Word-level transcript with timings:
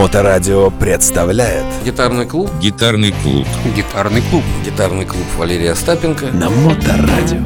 Моторадио 0.00 0.70
представляет 0.70 1.66
Гитарный 1.84 2.24
клуб 2.24 2.50
Гитарный 2.58 3.12
клуб. 3.22 3.46
Гитарный 3.76 4.22
клуб. 4.22 4.42
Гитарный 4.64 5.04
клуб 5.04 5.26
Валерия 5.36 5.72
Остапенко 5.72 6.28
на 6.32 6.48
Моторадио. 6.48 7.36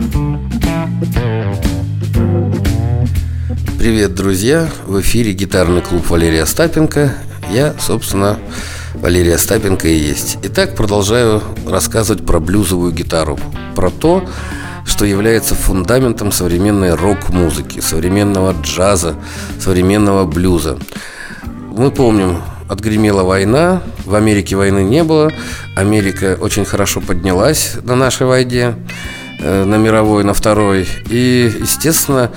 Привет, 3.77 4.15
друзья! 4.15 4.69
В 4.87 5.01
эфире 5.01 5.33
гитарный 5.33 5.81
клуб 5.81 6.09
Валерия 6.09 6.43
Остапенко 6.43 7.13
Я, 7.51 7.75
собственно, 7.81 8.39
Валерий 8.95 9.35
Остапенко 9.35 9.89
и 9.89 9.97
есть 9.97 10.39
Итак, 10.45 10.77
продолжаю 10.77 11.43
рассказывать 11.67 12.25
про 12.25 12.39
блюзовую 12.39 12.93
гитару 12.93 13.37
Про 13.75 13.91
то, 13.91 14.25
что 14.87 15.05
является 15.05 15.57
фундаментом 15.57 16.31
современной 16.31 16.95
рок-музыки, 16.95 17.81
современного 17.81 18.55
джаза, 18.63 19.17
современного 19.59 20.25
блюза. 20.25 20.79
Мы 21.77 21.91
помним, 21.91 22.37
отгремела 22.69 23.23
война, 23.23 23.83
в 24.05 24.15
Америке 24.15 24.57
войны 24.57 24.83
не 24.83 25.05
было, 25.05 25.31
Америка 25.77 26.37
очень 26.41 26.65
хорошо 26.65 27.01
поднялась 27.01 27.77
на 27.83 27.95
нашей 27.97 28.27
войне, 28.27 28.75
э, 29.41 29.65
на 29.65 29.77
мировой, 29.77 30.25
на 30.25 30.35
второй. 30.35 30.89
И, 31.09 31.53
естественно, 31.61 32.31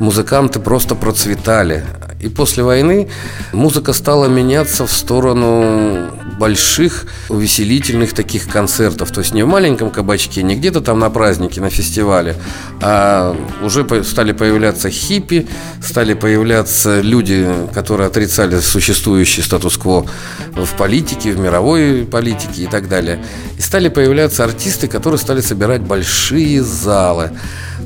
музыканты 0.00 0.60
просто 0.60 0.94
процветали. 0.94 1.84
И 2.24 2.28
после 2.30 2.62
войны 2.62 3.08
музыка 3.52 3.92
стала 3.92 4.26
меняться 4.26 4.86
в 4.86 4.92
сторону 4.92 6.10
больших 6.38 7.04
увеселительных 7.28 8.14
таких 8.14 8.48
концертов. 8.48 9.10
То 9.10 9.20
есть 9.20 9.34
не 9.34 9.42
в 9.42 9.46
маленьком 9.46 9.90
кабачке, 9.90 10.42
не 10.42 10.56
где-то 10.56 10.80
там 10.80 10.98
на 10.98 11.10
празднике, 11.10 11.60
на 11.60 11.68
фестивале, 11.68 12.36
а 12.80 13.36
уже 13.62 13.84
стали 14.04 14.32
появляться 14.32 14.88
хиппи, 14.88 15.46
стали 15.82 16.14
появляться 16.14 17.02
люди, 17.02 17.46
которые 17.74 18.06
отрицали 18.06 18.58
существующий 18.60 19.42
статус-кво 19.42 20.06
в 20.54 20.76
политике, 20.78 21.32
в 21.32 21.38
мировой 21.38 22.06
политике 22.10 22.62
и 22.62 22.66
так 22.66 22.88
далее. 22.88 23.22
И 23.58 23.60
стали 23.60 23.88
появляться 23.90 24.44
артисты, 24.44 24.88
которые 24.88 25.18
стали 25.18 25.42
собирать 25.42 25.82
большие 25.82 26.62
залы. 26.62 27.32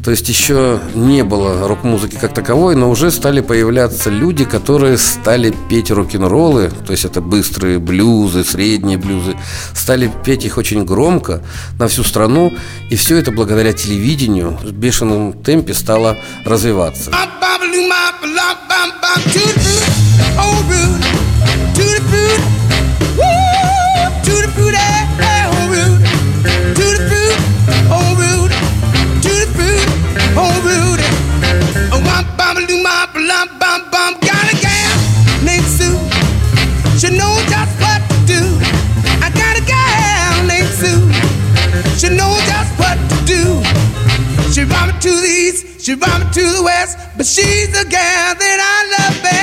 То 0.04 0.12
есть 0.12 0.28
еще 0.28 0.80
не 0.94 1.24
было 1.24 1.66
рок-музыки 1.66 2.16
как 2.20 2.32
таковой, 2.32 2.76
но 2.76 2.88
уже 2.88 3.10
стали 3.10 3.40
появляться 3.40 4.10
люди, 4.10 4.27
которые 4.44 4.98
стали 4.98 5.54
петь 5.70 5.90
рок-н-роллы, 5.90 6.70
то 6.86 6.92
есть 6.92 7.04
это 7.04 7.20
быстрые 7.20 7.78
блюзы, 7.78 8.44
средние 8.44 8.98
блюзы, 8.98 9.36
стали 9.74 10.12
петь 10.24 10.44
их 10.44 10.58
очень 10.58 10.84
громко 10.84 11.42
на 11.78 11.88
всю 11.88 12.04
страну, 12.04 12.52
и 12.90 12.96
все 12.96 13.16
это 13.16 13.32
благодаря 13.32 13.72
телевидению 13.72 14.58
в 14.62 14.70
бешеном 14.72 15.32
темпе 15.32 15.72
стало 15.72 16.18
развиваться. 16.44 17.10
do 32.68 32.82
my 32.82 33.08
blum 33.14 33.48
bum 33.58 33.80
bum. 33.90 34.12
Got 34.20 34.52
a 34.52 34.56
gal 34.60 34.96
named 35.42 35.64
Sue. 35.64 35.96
She 37.00 37.08
knows 37.16 37.42
just 37.48 37.74
what 37.80 38.00
to 38.10 38.16
do. 38.28 38.42
I 39.24 39.28
got 39.32 39.56
a 39.56 39.64
gal 39.64 40.44
named 40.44 40.72
Sue. 40.80 41.02
She 41.96 42.08
knows 42.14 42.42
just 42.52 42.72
what 42.78 42.98
to 43.10 43.16
do. 43.24 43.42
She 44.52 44.64
run 44.64 44.88
to 45.00 45.10
the 45.24 45.32
east, 45.46 45.80
she 45.80 45.94
run 45.94 46.20
to 46.32 46.42
the 46.56 46.62
west, 46.62 46.98
but 47.16 47.26
she's 47.26 47.68
the 47.72 47.84
gal 47.88 48.34
that 48.34 48.58
I 48.60 48.76
love 48.94 49.22
best. 49.22 49.37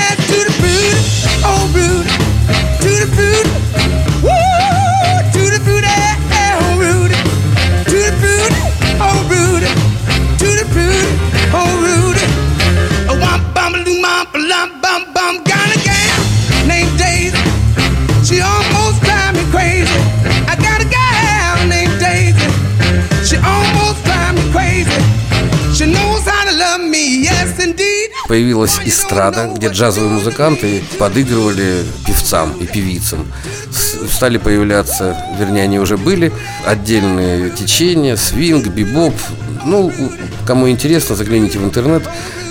Появилась 28.28 28.80
эстрада, 28.84 29.52
где 29.56 29.68
джазовые 29.68 30.12
музыканты 30.12 30.84
подыгрывали 30.98 31.84
певцам 32.08 32.54
и 32.60 32.66
певицам. 32.66 33.32
Стали 34.12 34.38
появляться, 34.38 35.16
вернее, 35.40 35.64
они 35.64 35.80
уже 35.80 35.98
были, 35.98 36.32
отдельные 36.66 37.52
течения, 37.52 38.16
свинг, 38.16 38.68
бибоп. 38.68 39.14
Ну, 39.64 39.92
кому 40.48 40.70
интересно, 40.70 41.16
загляните 41.16 41.60
в 41.60 41.64
интернет 41.66 42.04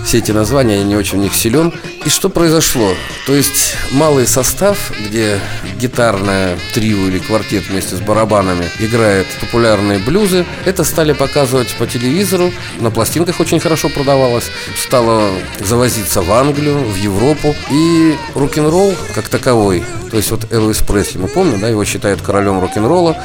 все 0.05 0.19
эти 0.19 0.33
названия, 0.33 0.79
я 0.79 0.85
не 0.85 0.97
очень 0.97 1.19
в 1.19 1.23
них 1.23 1.35
силен. 1.35 1.73
И 2.05 2.11
что 2.11 2.29
произошло? 2.29 2.93
То 3.27 3.35
есть 3.35 3.77
малый 3.93 4.27
состав, 4.27 4.93
где 5.09 5.41
гитарное 5.81 6.59
трио 6.75 7.09
или 7.09 7.19
квартет 7.19 7.65
вместе 7.71 7.97
с 7.97 8.01
барабанами 8.01 8.67
играет 8.79 9.27
популярные 9.41 9.99
блюзы, 9.99 10.45
это 10.67 10.85
стали 10.85 11.15
показывать 11.15 11.75
по 11.79 11.87
телевизору, 11.87 12.53
на 12.79 12.91
пластинках 12.91 13.41
очень 13.41 13.59
хорошо 13.59 13.89
продавалось, 13.89 14.51
стало 14.77 15.31
завозиться 15.61 16.21
в 16.21 16.31
Англию, 16.31 16.79
в 16.79 16.97
Европу. 16.97 17.57
И 17.71 18.17
рок-н-ролл 18.35 18.95
как 19.15 19.31
таковой, 19.31 19.83
то 20.11 20.19
есть 20.19 20.31
вот 20.31 20.53
Элвис 20.53 20.83
Пресли, 20.83 21.19
мы 21.19 21.29
помним, 21.29 21.59
да, 21.59 21.69
его 21.71 21.87
считают 21.87 22.21
королем 22.21 22.61
рок-н-ролла. 22.61 23.17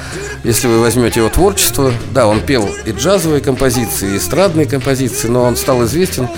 Если 0.46 0.68
вы 0.68 0.80
возьмете 0.80 1.20
его 1.20 1.30
творчество, 1.30 1.92
да, 2.14 2.28
он 2.28 2.40
пел 2.40 2.70
и 2.86 2.92
джазовые 2.92 3.42
композиции, 3.42 4.14
и 4.14 4.18
эстрадные 4.18 4.68
композиции, 4.68 5.28
но 5.28 5.44
он 5.44 5.58
стал 5.58 5.84
известен 5.84 6.30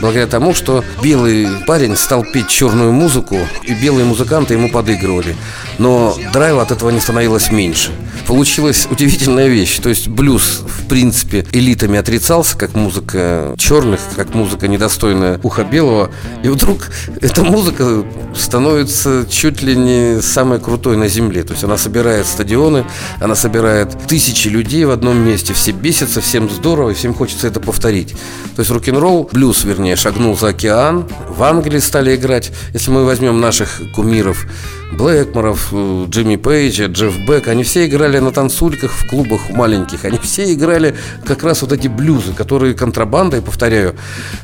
благодаря 0.00 0.26
тому, 0.26 0.54
что 0.54 0.84
белый 1.02 1.46
парень 1.66 1.96
стал 1.96 2.24
петь 2.24 2.48
черную 2.48 2.92
музыку, 2.92 3.38
и 3.62 3.74
белые 3.74 4.04
музыканты 4.04 4.54
ему 4.54 4.70
подыгрывали. 4.70 5.36
Но 5.78 6.16
драйва 6.32 6.62
от 6.62 6.70
этого 6.70 6.90
не 6.90 7.00
становилось 7.00 7.50
меньше. 7.50 7.90
Получилась 8.30 8.86
удивительная 8.88 9.48
вещь. 9.48 9.80
То 9.80 9.88
есть 9.88 10.06
блюз, 10.06 10.62
в 10.64 10.86
принципе, 10.86 11.44
элитами 11.50 11.98
отрицался, 11.98 12.56
как 12.56 12.74
музыка 12.76 13.56
черных, 13.58 13.98
как 14.14 14.34
музыка 14.34 14.68
недостойная 14.68 15.40
уха 15.42 15.64
белого. 15.64 16.12
И 16.44 16.48
вдруг 16.48 16.90
эта 17.20 17.42
музыка 17.42 18.04
становится 18.36 19.26
чуть 19.28 19.62
ли 19.62 19.74
не 19.74 20.22
самой 20.22 20.60
крутой 20.60 20.96
на 20.96 21.08
земле. 21.08 21.42
То 21.42 21.54
есть 21.54 21.64
она 21.64 21.76
собирает 21.76 22.24
стадионы, 22.24 22.84
она 23.18 23.34
собирает 23.34 23.98
тысячи 24.06 24.46
людей 24.46 24.84
в 24.84 24.92
одном 24.92 25.18
месте. 25.18 25.52
Все 25.52 25.72
бесятся, 25.72 26.20
всем 26.20 26.48
здорово, 26.48 26.94
всем 26.94 27.14
хочется 27.14 27.48
это 27.48 27.58
повторить. 27.58 28.14
То 28.54 28.60
есть 28.60 28.70
рок-н-ролл, 28.70 29.28
блюз, 29.32 29.64
вернее, 29.64 29.96
шагнул 29.96 30.38
за 30.38 30.50
океан, 30.50 31.04
в 31.28 31.42
Англии 31.42 31.80
стали 31.80 32.14
играть. 32.14 32.52
Если 32.74 32.92
мы 32.92 33.04
возьмем 33.04 33.40
наших 33.40 33.80
кумиров, 33.92 34.46
Блэкморов, 34.92 35.68
э, 35.72 36.06
Джимми 36.08 36.36
Пейджа, 36.36 36.86
Джефф 36.86 37.18
Бек, 37.26 37.48
они 37.48 37.62
все 37.62 37.86
играли 37.86 38.18
на 38.18 38.32
танцульках 38.32 38.90
в 38.90 39.06
клубах 39.08 39.50
маленьких. 39.50 40.04
Они 40.04 40.18
все 40.18 40.52
играли 40.52 40.96
как 41.24 41.44
раз 41.44 41.62
вот 41.62 41.72
эти 41.72 41.86
блюзы, 41.86 42.32
которые 42.32 42.74
контрабандой, 42.74 43.40
повторяю, 43.40 43.94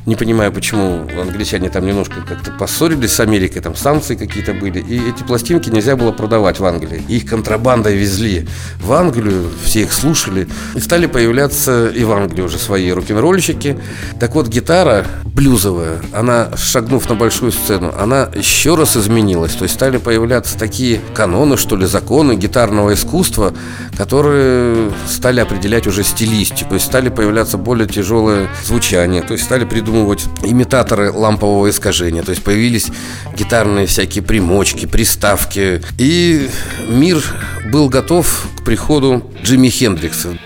не 0.07 0.15
понимаю, 0.15 0.53
почему 0.53 1.09
англичане 1.21 1.69
там 1.69 1.85
немножко 1.85 2.17
как-то 2.27 2.53
поссорились 2.53 3.13
с 3.13 3.21
Америкой, 3.21 3.61
там 3.61 3.75
санкции 3.75 4.15
какие-то 4.15 4.55
были, 4.55 4.79
и 4.81 5.11
эти 5.11 5.23
пластинки 5.25 5.69
нельзя 5.69 5.97
было 5.97 6.13
продавать 6.13 6.61
в 6.61 6.65
Англии. 6.65 7.03
Их 7.09 7.27
контрабандой 7.27 7.97
везли 7.97 8.49
в 8.81 8.93
Англию, 8.93 9.51
все 9.65 9.83
их 9.83 9.93
слушали, 9.93 10.49
и 10.75 10.81
стали 10.81 11.07
появляться 11.07 11.89
и 11.89 12.05
в 12.05 12.13
Англии 12.13 12.43
уже 12.43 12.59
свои 12.59 12.91
рок-н-ролльщики. 12.93 13.79
Так 14.21 14.35
вот, 14.35 14.49
гитара 14.49 15.07
блюзовая, 15.25 15.99
она, 16.13 16.57
шагнув 16.57 17.09
на 17.09 17.15
большую 17.15 17.53
сцену, 17.53 17.93
она 17.99 18.31
еще 18.35 18.75
раз 18.75 18.97
изменилась, 18.97 19.53
то 19.53 19.65
есть 19.65 19.75
стали 19.75 19.99
появляться 19.99 20.36
появляться 20.37 20.59
такие 20.59 21.01
каноны, 21.15 21.57
что 21.57 21.77
ли, 21.77 21.87
законы 21.87 22.37
гитарного 22.37 22.93
искусства, 22.93 23.55
которые 23.97 24.93
стали 25.09 25.41
определять 25.41 25.87
уже 25.87 26.05
стилистику, 26.05 26.71
то 26.71 26.75
есть 26.75 26.87
стали 26.87 27.09
появляться 27.09 27.57
более 27.57 27.89
тяжелые 27.89 28.51
звучания, 28.63 29.23
то 29.23 29.33
есть 29.33 29.45
стали 29.45 29.65
придумывать 29.65 30.27
имитаторы 30.43 31.11
лампового 31.11 31.71
искажения, 31.71 32.23
то 32.23 32.33
есть 32.33 32.45
появились 32.45 32.89
гитарные 33.35 33.87
всякие 33.87 34.23
примочки, 34.23 34.85
приставки, 34.85 35.81
и 35.99 36.51
мир 36.87 37.25
был 37.73 37.89
готов 37.89 38.47
к 38.59 38.65
приходу 38.65 39.23
Джимми 39.43 39.71
Хендрикса. 39.71 40.37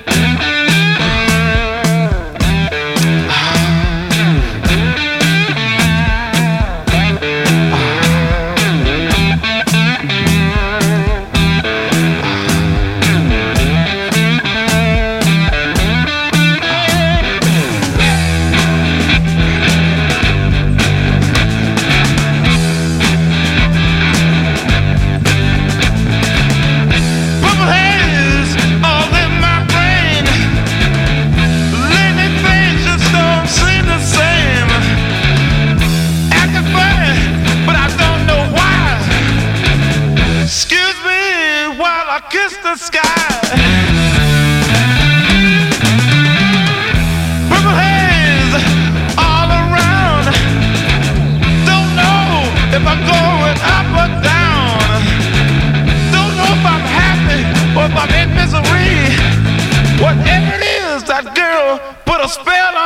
horas, 62.21 62.39
pera! 62.39 62.80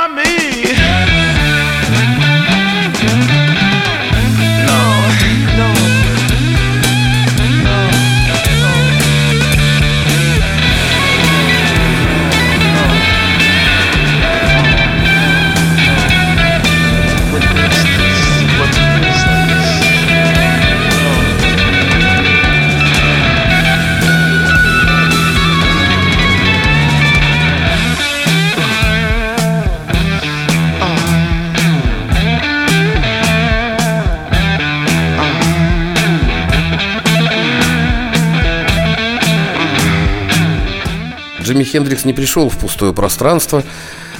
Джимми 41.54 41.62
Хендрикс 41.62 42.04
не 42.04 42.12
пришел 42.12 42.48
в 42.48 42.58
пустое 42.58 42.92
пространство. 42.92 43.62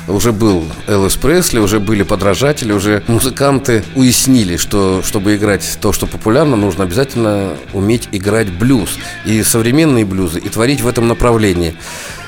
Уже 0.07 0.31
был 0.31 0.65
Элвис 0.87 1.17
Пресли, 1.17 1.59
уже 1.59 1.81
были 1.81 2.05
подражатели, 2.05 2.73
уже 2.73 3.03
музыканты 3.09 3.83
уяснили, 3.97 4.57
что 4.57 5.03
чтобы 5.05 5.35
играть 5.35 5.79
то, 5.81 5.93
что 5.93 6.07
популярно, 6.07 6.55
нужно 6.55 6.85
обязательно 6.85 7.55
уметь 7.73 8.09
играть 8.13 8.53
блюз. 8.53 8.99
И 9.27 9.43
современные 9.43 10.05
блюзы, 10.05 10.39
и 10.39 10.49
творить 10.49 10.81
в 10.81 10.87
этом 10.87 11.09
направлении. 11.09 11.75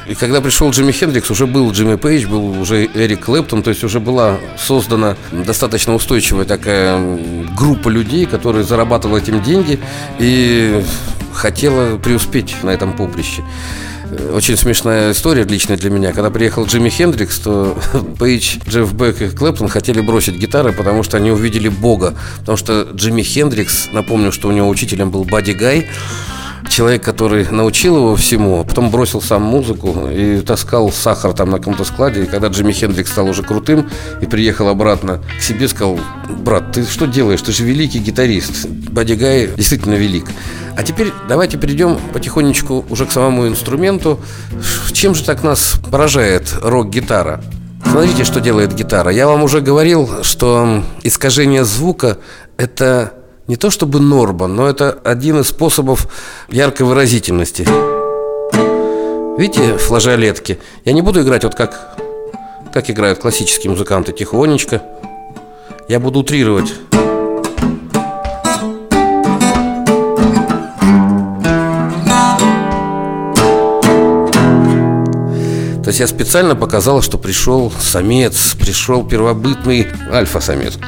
И 0.09 0.17
когда 0.17 0.41
пришел 0.41 0.71
Джимми 0.71 0.91
Хендрикс, 0.91 1.31
уже 1.31 1.47
был 1.47 1.71
Джимми 1.71 1.95
Пейдж, 1.95 2.27
был 2.27 2.61
уже 2.61 2.89
Эрик 2.93 3.27
Клэптон, 3.27 3.63
то 3.63 3.71
есть 3.71 3.85
уже 3.85 4.01
была 4.01 4.39
создана 4.59 5.17
достаточно 5.31 5.95
устойчивая 5.95 6.47
такая 6.47 6.99
группа 7.57 7.89
людей, 7.91 8.27
которые 8.27 8.65
зарабатывали 8.65 9.23
этим 9.23 9.41
деньги 9.41 9.79
и 10.19 10.83
хотела 11.33 11.97
преуспеть 11.97 12.57
на 12.65 12.71
этом 12.71 12.93
поприще. 12.93 13.45
Очень 14.33 14.57
смешная 14.57 15.13
история 15.13 15.45
личная 15.45 15.77
для 15.77 15.91
меня. 15.91 16.13
Когда 16.13 16.31
приехал 16.31 16.65
Джимми 16.67 16.89
Хендрикс, 16.89 17.39
то 17.39 17.79
Пейдж, 18.19 18.59
Джефф 18.69 18.93
Бек 18.93 19.21
и 19.21 19.29
Клэптон 19.29 19.69
хотели 19.69 20.01
бросить 20.01 20.37
гитары, 20.37 20.73
потому 20.73 21.03
что 21.03 21.17
они 21.17 21.31
увидели 21.31 21.69
Бога. 21.69 22.15
Потому 22.41 22.57
что 22.57 22.89
Джимми 22.95 23.23
Хендрикс, 23.23 23.89
напомню, 23.93 24.33
что 24.33 24.49
у 24.49 24.53
него 24.53 24.69
учителем 24.69 25.11
был 25.11 25.25
Бадди 25.25 25.53
Гай, 25.53 25.89
человек, 26.69 27.03
который 27.03 27.47
научил 27.51 27.97
его 27.97 28.17
всему, 28.17 28.61
а 28.61 28.65
потом 28.65 28.91
бросил 28.91 29.21
сам 29.21 29.43
музыку 29.43 30.09
и 30.11 30.41
таскал 30.41 30.91
сахар 30.91 31.33
там 31.33 31.51
на 31.51 31.59
каком-то 31.59 31.85
складе. 31.85 32.25
И 32.25 32.27
когда 32.27 32.49
Джимми 32.49 32.73
Хендрикс 32.73 33.11
стал 33.11 33.29
уже 33.29 33.43
крутым 33.43 33.89
и 34.21 34.27
приехал 34.27 34.69
обратно 34.69 35.21
к 35.39 35.43
себе, 35.43 35.69
сказал, 35.69 35.99
брат, 36.29 36.73
ты 36.73 36.85
что 36.85 37.07
делаешь? 37.07 37.43
Ты 37.43 37.53
же 37.53 37.65
великий 37.65 37.99
гитарист. 37.99 38.67
Бадди 38.67 39.15
Гай 39.15 39.49
действительно 39.57 39.95
велик. 39.95 40.27
А 40.77 40.83
теперь 40.83 41.13
давайте 41.29 41.57
перейдем 41.57 41.99
потихонечку 42.13 42.85
уже 42.91 43.07
к 43.07 43.13
самому 43.13 43.49
инструменту. 43.49 44.21
Чем 44.93 45.15
же 45.15 45.25
так 45.25 45.43
нас 45.43 45.81
поражает 45.91 46.53
рок-гитара? 46.63 47.43
Смотрите, 47.85 48.25
что 48.25 48.41
делает 48.41 48.75
гитара. 48.75 49.11
Я 49.11 49.27
вам 49.27 49.43
уже 49.43 49.61
говорил, 49.61 50.23
что 50.23 50.83
искажение 51.03 51.65
звука– 51.65 52.19
это 52.57 53.13
не 53.47 53.57
то 53.57 53.71
чтобы 53.71 54.01
норма, 54.01 54.47
но 54.47 54.69
это 54.69 54.99
один 55.05 55.41
из 55.41 55.49
способов 55.49 56.09
яркой 56.49 56.87
выразительности. 56.87 57.67
Видите 59.39 59.77
флажолетки? 59.77 60.59
Я 60.85 60.93
не 60.93 61.03
буду 61.03 61.23
играть 61.23 61.45
вот 61.45 61.55
как, 61.55 61.99
как 62.73 62.91
играют 62.91 63.19
классические 63.19 63.71
музыканты, 63.71 64.13
тихонечко. 64.13 64.83
Я 65.89 66.01
буду 66.01 66.21
утрировать. 66.21 66.73
То 75.87 75.91
есть 75.91 76.01
я 76.01 76.09
специально 76.09 76.57
показал, 76.57 77.01
что 77.01 77.17
пришел 77.17 77.73
самец, 77.79 78.57
пришел 78.59 79.07
первобытный 79.07 79.87
альфа-самец. 80.11 80.81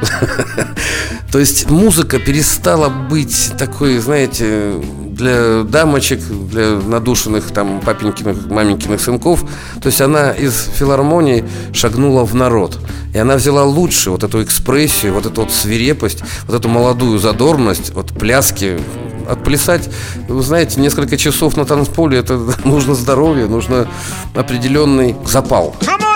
То 1.31 1.39
есть 1.39 1.69
музыка 1.69 2.19
перестала 2.19 2.89
быть 2.89 3.53
такой, 3.57 3.99
знаете, 3.99 4.73
для 5.19 5.63
дамочек, 5.63 6.19
для 6.19 6.71
надушенных 6.71 7.45
там 7.51 7.79
папенькиных, 7.79 8.47
маменькиных 8.47 8.99
сынков. 8.99 9.45
То 9.81 9.87
есть 9.87 10.01
она 10.01 10.31
из 10.31 10.69
филармонии 10.75 11.45
шагнула 11.71 12.25
в 12.25 12.35
народ. 12.35 12.77
И 13.13 13.17
она 13.19 13.35
взяла 13.35 13.63
лучше 13.63 14.11
вот 14.11 14.25
эту 14.25 14.43
экспрессию, 14.43 15.13
вот 15.13 15.25
эту 15.25 15.43
вот 15.43 15.53
свирепость, 15.53 16.19
вот 16.45 16.57
эту 16.57 16.67
молодую 16.67 17.19
задорность, 17.19 17.93
вот 17.93 18.09
пляски, 18.09 18.77
отплясать, 19.29 19.89
вы 20.27 20.41
знаете, 20.41 20.79
несколько 20.79 21.17
часов 21.17 21.55
на 21.57 21.65
танцполе, 21.65 22.19
это 22.19 22.37
нужно 22.65 22.95
здоровье, 22.95 23.47
нужно 23.47 23.87
определенный 24.35 25.15
запал. 25.25 25.75
Come 25.81 26.01
on, 26.01 26.08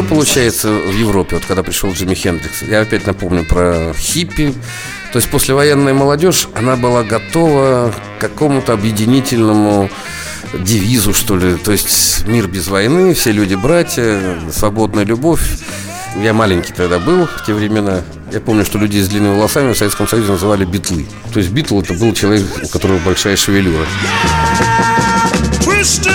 что 0.00 0.08
получается 0.08 0.70
в 0.70 0.92
Европе, 0.92 1.36
вот 1.36 1.44
когда 1.44 1.62
пришел 1.62 1.92
Джимми 1.92 2.14
Хендрикс? 2.14 2.62
Я 2.62 2.80
опять 2.80 3.06
напомню 3.06 3.44
про 3.44 3.92
хиппи. 3.92 4.54
То 5.12 5.18
есть 5.18 5.28
послевоенная 5.30 5.92
молодежь, 5.92 6.48
она 6.54 6.76
была 6.76 7.02
готова 7.02 7.92
к 8.16 8.20
какому-то 8.20 8.72
объединительному 8.72 9.90
девизу, 10.54 11.12
что 11.12 11.36
ли. 11.36 11.54
То 11.56 11.72
есть 11.72 12.26
мир 12.26 12.46
без 12.46 12.68
войны, 12.68 13.12
все 13.12 13.32
люди 13.32 13.54
братья, 13.56 14.38
свободная 14.50 15.04
любовь. 15.04 15.42
Я 16.16 16.32
маленький 16.32 16.72
тогда 16.72 16.98
был 16.98 17.26
в 17.26 17.44
те 17.44 17.52
времена. 17.52 18.00
Я 18.32 18.40
помню, 18.40 18.64
что 18.64 18.78
людей 18.78 19.02
с 19.02 19.08
длинными 19.08 19.34
волосами 19.34 19.74
в 19.74 19.76
Советском 19.76 20.08
Союзе 20.08 20.32
называли 20.32 20.64
битлы. 20.64 21.04
То 21.34 21.40
есть 21.40 21.50
битл 21.50 21.78
это 21.78 21.92
был 21.92 22.14
человек, 22.14 22.46
у 22.62 22.68
которого 22.68 22.98
большая 23.00 23.36
шевелюра. 23.36 23.84
twist 25.60 26.08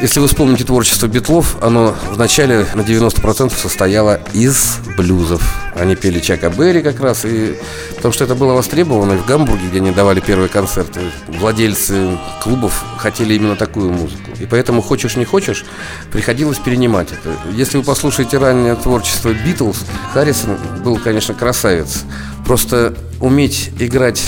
Если 0.00 0.18
вы 0.18 0.28
вспомните 0.28 0.64
творчество 0.64 1.08
Битлов, 1.08 1.56
оно 1.60 1.94
вначале 2.10 2.66
на 2.74 2.80
90% 2.80 3.54
состояло 3.54 4.18
из 4.32 4.78
блюзов. 4.96 5.65
Они 5.78 5.94
пели 5.94 6.20
Чака 6.20 6.48
Берри 6.48 6.82
как 6.82 7.00
раз, 7.00 7.24
и 7.24 7.56
потому 7.96 8.12
что 8.12 8.24
это 8.24 8.34
было 8.34 8.54
востребовано 8.54 9.12
и 9.12 9.16
в 9.16 9.26
Гамбурге, 9.26 9.68
где 9.68 9.78
они 9.78 9.90
давали 9.90 10.20
первые 10.20 10.48
концерты. 10.48 11.00
Владельцы 11.28 12.18
клубов 12.42 12.82
хотели 12.96 13.34
именно 13.34 13.56
такую 13.56 13.92
музыку. 13.92 14.30
И 14.40 14.46
поэтому, 14.46 14.80
хочешь 14.80 15.16
не 15.16 15.24
хочешь, 15.24 15.66
приходилось 16.10 16.58
перенимать 16.58 17.08
это. 17.12 17.36
Если 17.52 17.76
вы 17.76 17.84
послушаете 17.84 18.38
раннее 18.38 18.74
творчество 18.74 19.32
Битлз, 19.32 19.84
Харрисон 20.14 20.56
был, 20.82 20.96
конечно, 20.96 21.34
красавец. 21.34 22.04
Просто 22.46 22.94
уметь 23.20 23.70
играть 23.78 24.22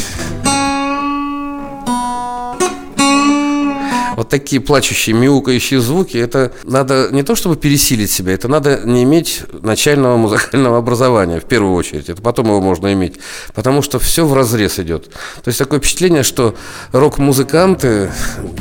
такие 4.28 4.60
плачущие, 4.60 5.16
мяукающие 5.16 5.80
звуки, 5.80 6.16
это 6.16 6.52
надо 6.64 7.08
не 7.10 7.22
то 7.22 7.34
чтобы 7.34 7.56
пересилить 7.56 8.10
себя, 8.10 8.32
это 8.32 8.48
надо 8.48 8.80
не 8.84 9.04
иметь 9.04 9.42
начального 9.62 10.16
музыкального 10.16 10.78
образования 10.78 11.40
в 11.40 11.44
первую 11.44 11.74
очередь. 11.74 12.08
Это 12.08 12.22
потом 12.22 12.46
его 12.46 12.60
можно 12.60 12.92
иметь. 12.92 13.18
Потому 13.54 13.82
что 13.82 13.98
все 13.98 14.26
в 14.26 14.34
разрез 14.34 14.78
идет. 14.78 15.08
То 15.42 15.48
есть 15.48 15.58
такое 15.58 15.80
впечатление, 15.80 16.22
что 16.22 16.54
рок-музыканты, 16.92 18.10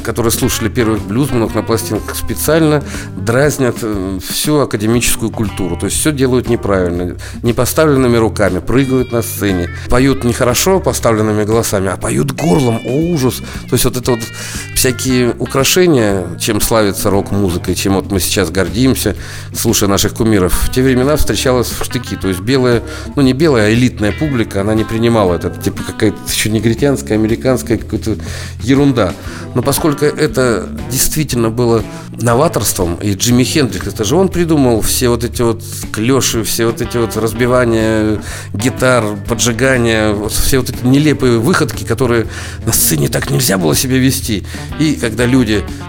которые 0.03 0.31
слушали 0.31 0.69
первых 0.69 1.01
блюзманов 1.01 1.55
на 1.55 1.63
пластинках, 1.63 2.15
специально 2.15 2.83
дразнят 3.15 3.77
э, 3.81 4.19
всю 4.27 4.59
академическую 4.59 5.31
культуру. 5.31 5.77
То 5.77 5.85
есть 5.87 5.99
все 5.99 6.11
делают 6.11 6.49
неправильно, 6.49 7.17
не 7.43 7.53
поставленными 7.53 8.17
руками, 8.17 8.59
прыгают 8.59 9.11
на 9.11 9.21
сцене, 9.21 9.69
поют 9.89 10.23
не 10.23 10.33
хорошо 10.33 10.79
поставленными 10.79 11.43
голосами, 11.43 11.89
а 11.89 11.97
поют 11.97 12.31
горлом. 12.31 12.79
О, 12.85 13.13
ужас! 13.13 13.37
То 13.69 13.73
есть 13.73 13.85
вот 13.85 13.97
это 13.97 14.11
вот 14.11 14.21
всякие 14.75 15.31
украшения, 15.31 15.56
чем 15.63 16.61
славится 16.61 17.09
рок-музыка, 17.09 17.71
и 17.71 17.75
чем 17.75 17.95
вот 17.95 18.11
мы 18.11 18.19
сейчас 18.19 18.49
гордимся, 18.49 19.15
слушая 19.53 19.89
наших 19.89 20.13
кумиров, 20.13 20.53
в 20.53 20.71
те 20.71 20.81
времена 20.81 21.15
встречалась 21.15 21.67
в 21.67 21.83
штыки. 21.83 22.15
То 22.15 22.27
есть 22.27 22.39
белая, 22.41 22.83
ну 23.15 23.21
не 23.21 23.33
белая, 23.33 23.67
а 23.67 23.73
элитная 23.73 24.11
публика, 24.11 24.61
она 24.61 24.73
не 24.73 24.83
принимала 24.83 25.35
это. 25.35 25.49
Типа 25.49 25.83
какая-то 25.83 26.17
еще 26.27 26.49
негритянская, 26.49 27.17
американская 27.17 27.77
какая-то 27.77 28.17
ерунда. 28.61 29.13
Но 29.55 29.61
поскольку 29.61 30.05
это 30.05 30.69
действительно 30.91 31.49
было 31.49 31.83
новаторством, 32.11 32.95
и 32.95 33.13
Джимми 33.13 33.43
Хендрикс, 33.43 33.87
это 33.87 34.03
же 34.03 34.15
он 34.15 34.29
придумал 34.29 34.81
все 34.81 35.09
вот 35.09 35.23
эти 35.23 35.41
вот 35.41 35.63
клеши, 35.91 36.43
все 36.43 36.65
вот 36.65 36.81
эти 36.81 36.97
вот 36.97 37.15
разбивания 37.15 38.21
гитар, 38.53 39.03
поджигания, 39.27 40.15
все 40.29 40.59
вот 40.59 40.69
эти 40.69 40.85
нелепые 40.85 41.39
выходки, 41.39 41.83
которые 41.83 42.27
на 42.65 42.73
сцене 42.73 43.07
так 43.07 43.29
нельзя 43.29 43.57
было 43.57 43.75
себя 43.75 43.97
вести. 43.97 44.45
И 44.79 44.95
когда 44.95 45.25
люди, 45.25 45.46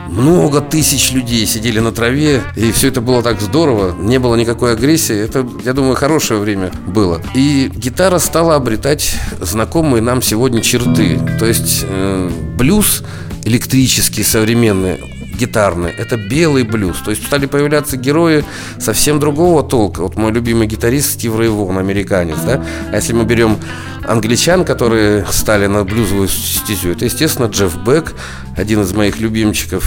много 0.09 0.61
тысяч 0.61 1.13
людей 1.13 1.47
сидели 1.47 1.79
на 1.79 1.93
траве, 1.93 2.43
и 2.57 2.73
все 2.73 2.89
это 2.89 3.01
было 3.01 3.23
так 3.23 3.41
здорово, 3.41 3.95
не 3.99 4.19
было 4.19 4.35
никакой 4.37 4.73
агрессии, 4.73 5.17
это, 5.17 5.47
я 5.65 5.73
думаю, 5.73 5.97
хорошее 5.97 6.41
время 6.41 6.71
было. 6.87 7.21
И 7.35 7.71
гитара 7.75 8.19
стала 8.19 8.55
обретать 8.55 9.15
знакомые 9.41 10.03
нам 10.03 10.23
сегодня 10.23 10.61
черты. 10.61 11.21
То 11.39 11.47
есть 11.47 11.85
э, 11.89 12.31
блюз 12.57 13.03
электрический, 13.45 14.23
современный, 14.23 15.18
гитарный, 15.39 15.91
это 15.91 16.17
белый 16.17 16.65
блюз. 16.65 16.99
То 17.05 17.11
есть 17.11 17.25
стали 17.25 17.47
появляться 17.47 17.97
герои 17.97 18.45
совсем 18.79 19.21
другого 19.21 19.63
толка. 19.63 20.03
Вот 20.03 20.17
мой 20.17 20.33
любимый 20.33 20.67
гитарист 20.67 21.13
Стив 21.13 21.37
Рэй 21.37 21.49
Вон, 21.49 21.79
американец, 21.79 22.39
да? 22.45 22.65
А 22.93 22.97
если 22.97 23.13
мы 23.13 23.25
берем 23.25 23.59
англичан, 24.07 24.65
которые 24.65 25.27
стали 25.31 25.67
на 25.67 25.85
блюзовую 25.85 26.29
стезю, 26.29 26.91
это, 26.91 27.05
естественно, 27.05 27.47
Джефф 27.47 27.77
Бек, 27.85 28.15
один 28.57 28.83
из 28.83 28.93
моих 28.93 29.21
любимчиков, 29.21 29.85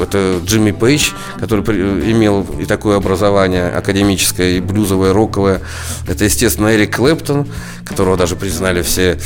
это 0.00 0.40
Джимми 0.44 0.72
Пейдж, 0.72 1.10
который 1.38 1.62
имел 2.10 2.46
и 2.58 2.64
такое 2.64 2.96
образование 2.96 3.68
академическое, 3.68 4.56
и 4.56 4.60
блюзовое, 4.60 5.12
роковое. 5.12 5.60
Это, 6.08 6.24
естественно, 6.24 6.74
Эрик 6.74 6.96
Клэптон, 6.96 7.46
которого 7.84 8.16
даже 8.16 8.36
признали 8.36 8.82
все 8.82 9.18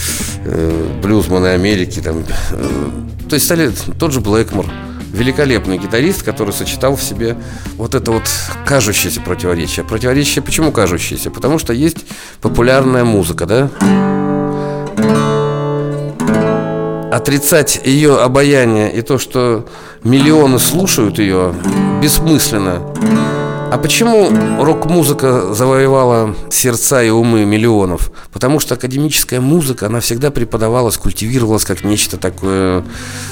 э, 0.44 1.00
блюзманы 1.02 1.48
Америки. 1.48 2.00
Там, 2.00 2.24
э, 2.50 2.90
то 3.28 3.34
есть 3.34 3.46
стали 3.46 3.70
тот 3.98 4.12
же 4.12 4.20
Блэкмор, 4.20 4.66
великолепный 5.12 5.78
гитарист, 5.78 6.22
который 6.22 6.52
сочетал 6.52 6.96
в 6.96 7.02
себе 7.02 7.36
вот 7.76 7.94
это 7.94 8.12
вот 8.12 8.24
кажущееся 8.66 9.20
противоречие. 9.20 9.84
Противоречие 9.84 10.42
почему 10.42 10.72
кажущееся? 10.72 11.30
Потому 11.30 11.58
что 11.58 11.72
есть 11.72 11.98
популярная 12.40 13.04
музыка, 13.04 13.46
да? 13.46 13.70
Отрицать 17.12 17.80
ее 17.84 18.18
обаяние 18.20 18.92
и 18.92 19.00
то, 19.00 19.18
что 19.18 19.68
миллионы 20.02 20.58
слушают 20.58 21.18
ее, 21.18 21.54
бессмысленно. 22.02 22.82
А 23.68 23.78
почему 23.78 24.30
рок-музыка 24.62 25.52
завоевала 25.52 26.36
сердца 26.50 27.02
и 27.02 27.10
умы 27.10 27.44
миллионов? 27.44 28.12
Потому 28.32 28.60
что 28.60 28.74
академическая 28.74 29.40
музыка, 29.40 29.86
она 29.86 29.98
всегда 29.98 30.30
преподавалась, 30.30 30.96
культивировалась 30.96 31.64
как 31.64 31.82
нечто 31.82 32.16
такое 32.16 32.84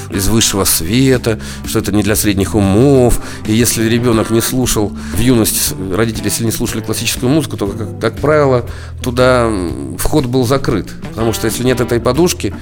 из 0.09 0.27
высшего 0.27 0.65
света, 0.65 1.39
что 1.65 1.79
это 1.79 1.93
не 1.93 2.03
для 2.03 2.17
средних 2.17 2.53
умов. 2.53 3.21
И 3.47 3.53
если 3.53 3.87
ребенок 3.87 4.29
не 4.29 4.41
слушал 4.41 4.91
в 5.13 5.19
юности, 5.19 5.73
родители, 5.93 6.25
если 6.25 6.43
не 6.43 6.51
слушали 6.51 6.81
классическую 6.81 7.29
музыку, 7.29 7.55
то, 7.55 7.67
как, 7.67 7.99
как 7.99 8.15
правило, 8.17 8.65
туда 9.01 9.49
вход 9.97 10.25
был 10.25 10.45
закрыт. 10.45 10.89
Потому 11.11 11.31
что 11.31 11.47
если 11.47 11.63
нет 11.63 11.79
этой 11.79 12.01
подушки, 12.01 12.53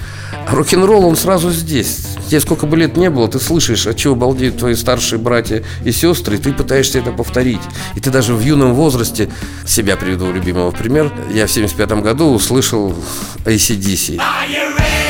рок-н-ролл, 0.48 1.06
он 1.06 1.16
сразу 1.16 1.50
здесь. 1.50 2.06
Тебе 2.28 2.40
сколько 2.40 2.68
бы 2.68 2.78
лет 2.78 2.98
не 2.98 3.10
было, 3.10 3.28
ты 3.28 3.40
слышишь, 3.40 3.88
от 3.88 3.98
чего 3.98 4.16
балдеют 4.16 4.58
твои 4.58 4.76
старшие 4.76 5.18
братья 5.18 5.64
и 5.84 5.92
сестры, 5.92 6.36
и 6.36 6.40
ты 6.40 6.54
пытаешься 6.54 7.00
это 7.00 7.12
повторить. 7.12 7.63
И 7.96 8.00
ты 8.00 8.10
даже 8.10 8.34
в 8.34 8.42
юном 8.42 8.74
возрасте, 8.74 9.30
себя 9.66 9.96
приведу 9.98 10.32
любимого. 10.32 10.72
В 10.72 10.76
пример, 10.76 11.12
я 11.32 11.48
в 11.48 11.52
75 11.52 11.92
году 12.02 12.32
услышал 12.34 12.96
ACDC. 13.46 14.20
Sweet 14.20 15.03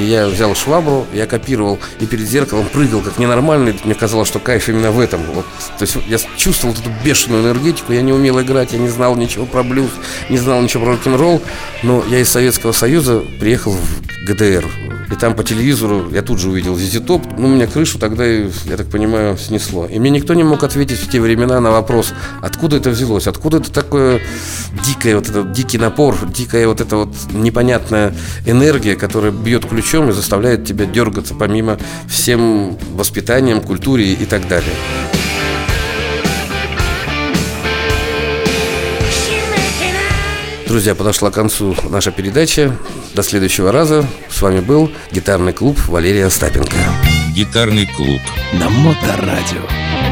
И 0.00 0.04
я 0.04 0.28
взял 0.28 0.54
швабру, 0.54 1.06
я 1.12 1.26
копировал 1.26 1.78
и 2.00 2.06
перед 2.06 2.26
зеркалом 2.26 2.66
прыгал 2.72 3.02
как 3.02 3.18
ненормальный. 3.18 3.78
Мне 3.84 3.94
казалось, 3.94 4.28
что 4.28 4.38
кайф 4.38 4.70
именно 4.70 4.90
в 4.90 4.98
этом. 4.98 5.20
Вот, 5.34 5.44
то 5.78 5.82
есть 5.82 5.96
я 6.08 6.16
чувствовал 6.38 6.74
эту 6.74 6.90
бешеную 7.04 7.42
энергетику, 7.42 7.92
я 7.92 8.00
не 8.00 8.12
умел 8.12 8.40
играть, 8.40 8.72
я 8.72 8.78
не 8.78 8.88
знал 8.88 9.14
ничего 9.14 9.44
про 9.44 9.62
блюз, 9.62 9.90
не 10.30 10.38
знал 10.38 10.62
ничего 10.62 10.84
про 10.84 10.92
рок-н-ролл. 10.92 11.42
Но 11.82 12.02
я 12.08 12.20
из 12.20 12.30
Советского 12.30 12.72
Союза 12.72 13.22
приехал 13.38 13.72
в 13.72 14.26
ГДР. 14.26 14.64
И 15.10 15.16
там 15.16 15.34
по 15.34 15.42
телевизору 15.42 16.08
я 16.12 16.22
тут 16.22 16.38
же 16.38 16.50
увидел 16.50 16.76
ZZ 16.76 17.04
Top. 17.04 17.34
Ну, 17.36 17.48
у 17.48 17.50
меня 17.50 17.66
крышу 17.66 17.98
тогда, 17.98 18.24
я 18.24 18.76
так 18.76 18.88
понимаю, 18.88 19.36
снесло. 19.36 19.86
И 19.86 19.98
мне 19.98 20.10
никто 20.10 20.34
не 20.34 20.44
мог 20.44 20.62
ответить 20.62 21.00
в 21.00 21.10
те 21.10 21.20
времена 21.20 21.60
на 21.60 21.72
вопрос, 21.72 22.12
откуда 22.40 22.76
это 22.76 22.90
взялось, 22.90 23.26
откуда 23.26 23.56
это 23.56 23.72
такое 23.72 24.20
дикое, 24.86 25.16
вот 25.16 25.28
этот 25.28 25.52
дикий 25.52 25.78
напор, 25.78 26.16
дикая 26.28 26.68
вот 26.68 26.80
эта 26.80 26.96
вот 26.96 27.12
непонятная 27.32 28.14
энергия, 28.46 28.94
которая 28.94 29.32
бьет 29.32 29.64
ключом 29.90 30.08
и 30.08 30.12
заставляет 30.12 30.64
тебя 30.64 30.86
дергаться 30.86 31.34
помимо 31.34 31.76
всем 32.08 32.78
воспитанием, 32.94 33.60
культуре 33.60 34.12
и 34.12 34.24
так 34.24 34.46
далее. 34.46 34.70
Друзья, 40.68 40.94
подошла 40.94 41.32
к 41.32 41.34
концу 41.34 41.74
наша 41.88 42.12
передача. 42.12 42.76
До 43.14 43.24
следующего 43.24 43.72
раза. 43.72 44.06
С 44.28 44.40
вами 44.40 44.60
был 44.60 44.92
гитарный 45.10 45.52
клуб 45.52 45.76
Валерия 45.88 46.26
Остапенко. 46.26 46.76
Гитарный 47.34 47.86
клуб. 47.86 48.20
На 48.52 48.68
Моторадио. 48.68 50.09